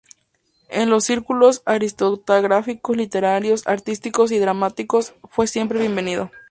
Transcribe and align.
En 0.69 0.89
los 0.89 1.03
círculos 1.03 1.61
aristocráticos, 1.63 2.97
literarios, 2.97 3.61
artísticos 3.67 4.31
y 4.31 4.39
dramáticos 4.39 5.13
fue 5.29 5.45
siempre 5.45 5.77
bienvenido. 5.77 6.31